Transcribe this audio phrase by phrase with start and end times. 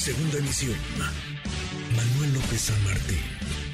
[0.00, 0.78] Segunda emisión.
[1.94, 3.18] Manuel López San Martín,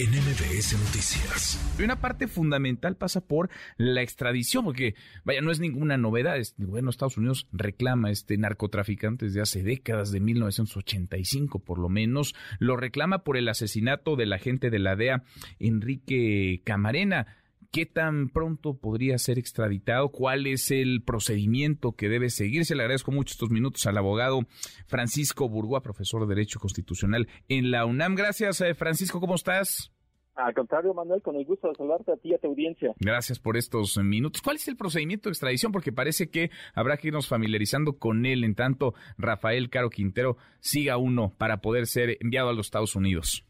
[0.00, 1.78] en MBS Noticias.
[1.78, 6.36] Una parte fundamental pasa por la extradición, porque, vaya, no es ninguna novedad.
[6.56, 12.34] Bueno, Estados Unidos reclama este narcotraficante desde hace décadas, de 1985 por lo menos.
[12.58, 15.22] Lo reclama por el asesinato del agente de la DEA,
[15.60, 17.36] Enrique Camarena
[17.70, 20.10] ¿Qué tan pronto podría ser extraditado?
[20.10, 22.74] ¿Cuál es el procedimiento que debe seguirse?
[22.74, 24.40] Le agradezco mucho estos minutos al abogado
[24.86, 28.14] Francisco Burgoa, profesor de Derecho Constitucional en la UNAM.
[28.14, 29.92] Gracias, eh, Francisco, ¿cómo estás?
[30.36, 32.92] Al contrario, Manuel, con el gusto de saludarte a ti y a tu audiencia.
[33.00, 34.42] Gracias por estos minutos.
[34.42, 35.72] ¿Cuál es el procedimiento de extradición?
[35.72, 40.98] Porque parece que habrá que irnos familiarizando con él en tanto Rafael Caro Quintero siga
[40.98, 43.46] uno para poder ser enviado a los Estados Unidos.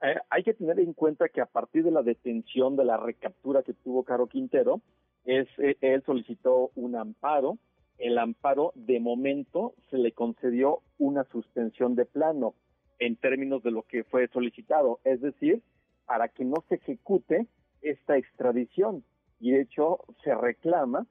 [0.00, 3.62] Eh, hay que tener en cuenta que a partir de la detención, de la recaptura
[3.62, 4.80] que tuvo Caro Quintero,
[5.24, 5.46] eh,
[5.80, 7.58] él solicitó un amparo.
[7.98, 12.54] El amparo, de momento, se le concedió una suspensión de plano
[13.00, 15.62] en términos de lo que fue solicitado, es decir,
[16.06, 17.46] para que no se ejecute
[17.82, 19.04] esta extradición.
[19.40, 21.06] Y de hecho, se reclama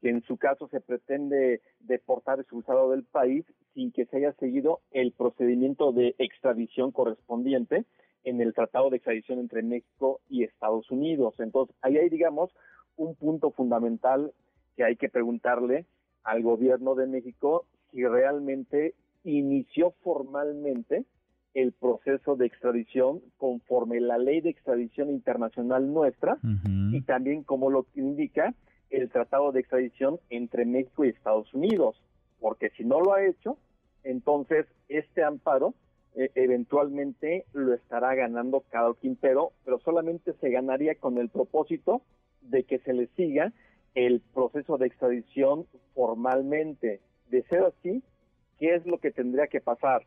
[0.00, 3.44] que en su caso se pretende deportar expulsado del país
[3.74, 7.84] sin que se haya seguido el procedimiento de extradición correspondiente
[8.24, 11.34] en el tratado de extradición entre México y Estados Unidos.
[11.38, 12.50] Entonces, ahí hay, digamos,
[12.96, 14.32] un punto fundamental
[14.76, 15.86] que hay que preguntarle
[16.24, 21.04] al gobierno de México si realmente inició formalmente
[21.54, 26.38] el proceso de extradición conforme la ley de extradición internacional nuestra
[26.90, 28.54] y también como lo indica
[28.88, 32.00] el tratado de extradición entre México y Estados Unidos,
[32.40, 33.58] porque si no lo ha hecho,
[34.02, 35.74] entonces este amparo
[36.14, 42.02] e, eventualmente lo estará ganando Caro Quintero, pero solamente se ganaría con el propósito
[42.42, 43.52] de que se le siga
[43.94, 47.00] el proceso de extradición formalmente.
[47.30, 48.02] De ser así,
[48.58, 50.02] ¿qué es lo que tendría que pasar?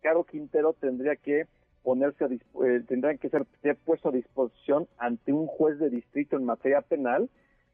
[0.00, 1.46] Caro Quintero tendría que
[1.82, 3.46] ponerse a eh, tendría que ser
[3.84, 7.30] puesto a disposición ante un juez de distrito en materia penal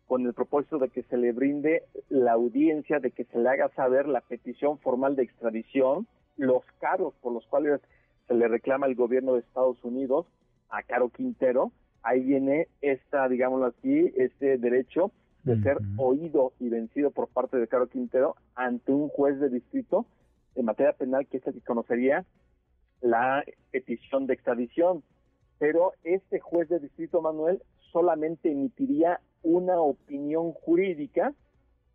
[0.06, 3.70] con el propósito de que se le brinde la audiencia, de que se le haga
[3.70, 6.06] saber la petición formal de extradición,
[6.36, 7.80] los cargos por los cuales
[8.26, 10.26] se le reclama al gobierno de Estados Unidos
[10.70, 11.72] a Caro Quintero,
[12.02, 15.12] ahí viene esta, digámoslo así, este derecho
[15.44, 20.06] de ser oído y vencido por parte de Caro Quintero ante un juez de distrito
[20.54, 22.24] en materia penal que es el que conocería
[23.00, 25.02] la petición de extradición.
[25.58, 31.34] Pero este juez de distrito, Manuel, solamente emitiría una opinión jurídica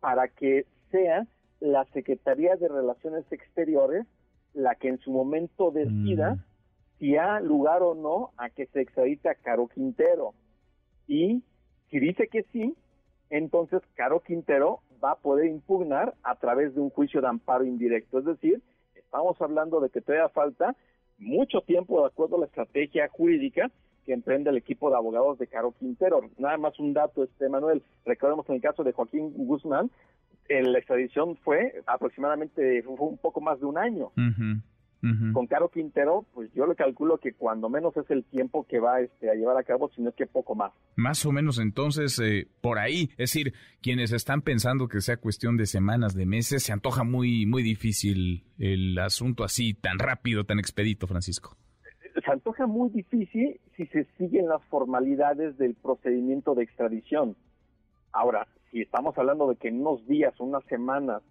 [0.00, 1.26] para que sea
[1.60, 4.06] la Secretaría de Relaciones Exteriores
[4.58, 6.44] la que en su momento decida mm.
[6.98, 10.34] si ha lugar o no a que se extradite a Caro Quintero.
[11.06, 11.44] Y
[11.90, 12.74] si dice que sí,
[13.30, 18.18] entonces Caro Quintero va a poder impugnar a través de un juicio de amparo indirecto.
[18.18, 18.60] Es decir,
[18.96, 20.74] estamos hablando de que todavía falta
[21.18, 23.70] mucho tiempo de acuerdo a la estrategia jurídica
[24.04, 26.22] que emprende el equipo de abogados de Caro Quintero.
[26.36, 29.90] Nada más un dato, este Manuel, recordemos en el caso de Joaquín Guzmán,
[30.48, 34.12] la extradición fue aproximadamente un poco más de un año.
[35.32, 39.00] Con Caro Quintero, pues yo le calculo que cuando menos es el tiempo que va
[39.00, 40.72] este, a llevar a cabo, sino que poco más.
[40.96, 45.56] Más o menos entonces eh, por ahí, es decir, quienes están pensando que sea cuestión
[45.56, 50.58] de semanas, de meses, se antoja muy, muy difícil el asunto así, tan rápido, tan
[50.58, 51.56] expedito, Francisco.
[52.24, 57.36] Se antoja muy difícil si se siguen las formalidades del procedimiento de extradición.
[58.10, 61.22] Ahora, si estamos hablando de que en unos días, unas semanas,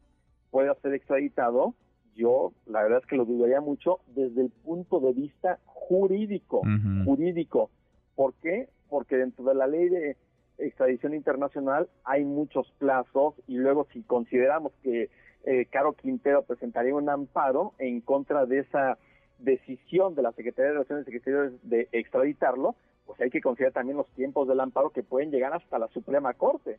[0.52, 1.74] pueda ser extraditado,
[2.16, 6.62] yo la verdad es que lo dudaría mucho desde el punto de vista jurídico,
[7.06, 7.70] jurídico.
[8.16, 8.70] ¿Por qué?
[8.90, 10.18] Porque dentro de la ley de
[10.58, 15.10] extradición internacional hay muchos plazos y luego si consideramos que
[15.46, 18.98] eh, Caro Quintero presentaría un amparo en contra de esa
[19.40, 22.76] decisión de la Secretaría de Relaciones Exteriores de extraditarlo,
[23.08, 26.34] pues hay que considerar también los tiempos del amparo que pueden llegar hasta la Suprema
[26.34, 26.78] Corte.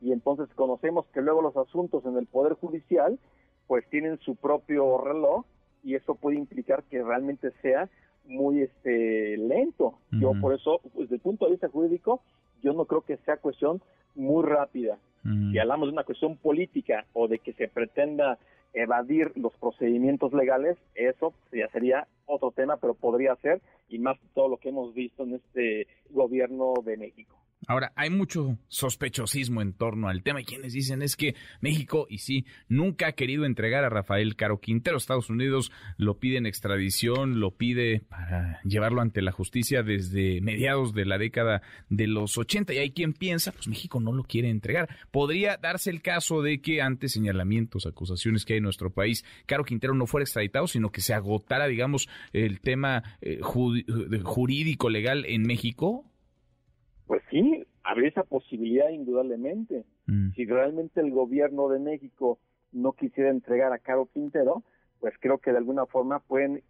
[0.00, 3.18] Y entonces conocemos que luego los asuntos en el Poder Judicial
[3.66, 5.44] pues tienen su propio reloj
[5.82, 7.88] y eso puede implicar que realmente sea
[8.26, 9.98] muy este lento.
[10.12, 12.22] Yo por eso, pues, desde el punto de vista jurídico,
[12.62, 13.82] yo no creo que sea cuestión
[14.14, 14.98] muy rápida.
[15.22, 18.38] Si hablamos de una cuestión política o de que se pretenda
[18.74, 24.48] evadir los procedimientos legales, eso ya sería otro tema, pero podría ser, y más todo
[24.48, 27.43] lo que hemos visto en este gobierno de México.
[27.66, 32.18] Ahora, hay mucho sospechosismo en torno al tema y quienes dicen es que México, y
[32.18, 34.96] sí, nunca ha querido entregar a Rafael Caro Quintero.
[34.96, 40.94] Estados Unidos lo pide en extradición, lo pide para llevarlo ante la justicia desde mediados
[40.94, 44.50] de la década de los 80 y hay quien piensa, pues México no lo quiere
[44.50, 44.88] entregar.
[45.10, 49.64] Podría darse el caso de que ante señalamientos, acusaciones que hay en nuestro país, Caro
[49.64, 55.42] Quintero no fuera extraditado, sino que se agotara, digamos, el tema eh, jurídico legal en
[55.42, 56.04] México
[57.06, 59.84] pues sí, habría esa posibilidad indudablemente.
[60.06, 60.30] Mm.
[60.32, 62.38] Si realmente el gobierno de México
[62.72, 64.62] no quisiera entregar a Caro Quintero,
[65.00, 66.62] pues creo que de alguna forma pueden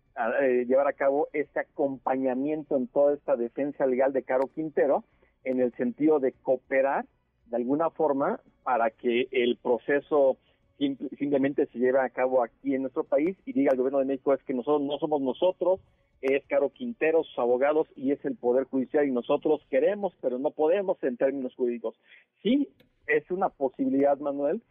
[0.43, 5.05] eh, llevar a cabo ese acompañamiento en toda esta defensa legal de Caro Quintero,
[5.45, 7.07] en el sentido de cooperar
[7.47, 10.39] de alguna forma para que el proceso
[10.79, 14.35] simplemente se lleve a cabo aquí en nuestro país y diga al gobierno de México
[14.35, 15.81] es que nosotros no somos nosotros,
[16.21, 20.51] es Caro Quintero, sus abogados y es el Poder Judicial y nosotros queremos, pero no
[20.51, 21.95] podemos en términos jurídicos.
[22.43, 22.69] Sí,
[23.07, 24.63] es una posibilidad, Manuel,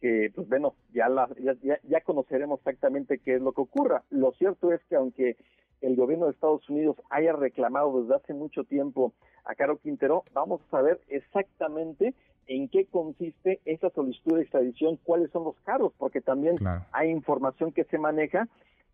[0.00, 1.28] que pues bueno, ya, la,
[1.62, 4.02] ya, ya conoceremos exactamente qué es lo que ocurra.
[4.10, 5.36] Lo cierto es que aunque
[5.80, 9.12] el gobierno de Estados Unidos haya reclamado desde hace mucho tiempo
[9.44, 12.14] a Caro Quintero, vamos a saber exactamente
[12.46, 16.56] en qué consiste esa solicitud de extradición, cuáles son los cargos, porque también
[16.92, 18.48] hay información que se maneja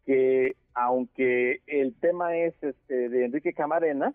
[0.04, 4.14] que aunque el tema es este de Enrique Camarena,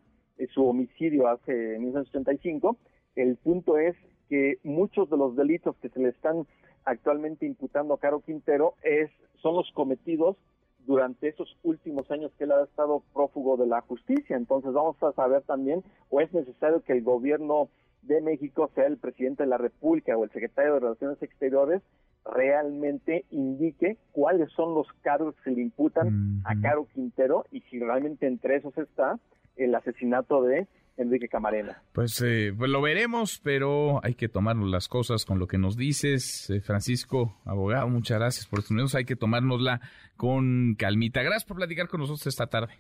[0.54, 2.78] su homicidio hace 1985,
[3.16, 3.96] el punto es
[4.30, 6.48] que muchos de los delitos que se le están
[6.86, 10.38] actualmente imputando a Caro Quintero es son los cometidos
[10.86, 14.36] durante esos últimos años que él ha estado prófugo de la justicia.
[14.36, 17.70] Entonces vamos a saber también, o es necesario que el gobierno
[18.02, 21.82] de México sea el presidente de la República o el secretario de Relaciones Exteriores
[22.26, 27.80] realmente indique cuáles son los cargos que se le imputan a Caro Quintero y si
[27.80, 29.20] realmente entre esos está
[29.56, 30.68] el asesinato de
[30.98, 31.82] Enrique Camarena.
[31.94, 35.78] Pues, eh, pues lo veremos, pero hay que tomarnos las cosas con lo que nos
[35.78, 39.82] dices, eh, Francisco, abogado, muchas gracias por estos minutos, hay que tomárnosla
[40.18, 41.22] con calmita.
[41.24, 42.74] Gracias por platicar con nosotros esta tarde.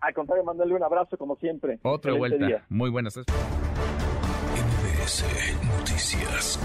[0.00, 1.78] Al contrario, mándale un abrazo como siempre.
[1.82, 2.64] Otra vuelta.
[2.68, 3.18] Muy buenas.
[5.78, 6.60] Noticias.